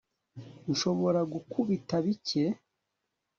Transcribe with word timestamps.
nshobora 0.71 1.19
gukubita 1.33 1.95
bike 2.05 2.43